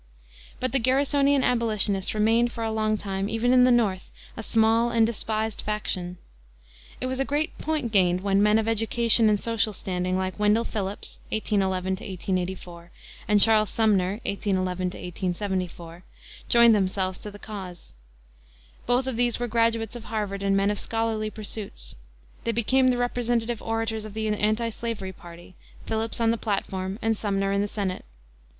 But 0.59 0.71
the 0.71 0.79
Garrisonian 0.79 1.43
abolitionists 1.43 2.15
remained 2.15 2.51
for 2.51 2.63
a 2.63 2.71
long 2.71 2.97
time, 2.97 3.29
even 3.29 3.53
in 3.53 3.65
the 3.65 3.71
North, 3.71 4.09
a 4.35 4.41
small 4.41 4.89
and 4.89 5.05
despised 5.05 5.61
faction. 5.61 6.17
It 6.99 7.05
was 7.05 7.19
a 7.19 7.23
great 7.23 7.55
point 7.59 7.91
gained 7.91 8.21
when 8.21 8.41
men 8.41 8.57
of 8.57 8.67
education 8.67 9.29
and 9.29 9.39
social 9.39 9.73
standing 9.73 10.17
like 10.17 10.39
Wendell 10.39 10.63
Phillips 10.63 11.19
(1811 11.29 11.91
1884), 11.91 12.89
and 13.27 13.39
Charles 13.39 13.69
Sumner 13.69 14.13
(1811 14.25 14.85
1874), 14.87 16.03
joined 16.49 16.73
themselves 16.73 17.19
to 17.19 17.29
the 17.29 17.37
cause. 17.37 17.93
Both 18.87 19.05
of 19.05 19.17
these 19.17 19.39
were 19.39 19.47
graduates 19.47 19.95
of 19.95 20.05
Harvard 20.05 20.41
and 20.41 20.57
men 20.57 20.71
of 20.71 20.79
scholarly 20.79 21.29
pursuits. 21.29 21.93
They 22.43 22.51
became 22.51 22.87
the 22.87 22.97
representative 22.97 23.61
orators 23.61 24.05
of 24.05 24.15
the 24.15 24.27
antislavery 24.29 25.13
party, 25.13 25.53
Phillips 25.85 26.19
on 26.19 26.31
the 26.31 26.39
platform 26.39 26.97
and 27.03 27.15
Sumner 27.15 27.51
in 27.51 27.61
the 27.61 27.67
Senate. 27.67 28.03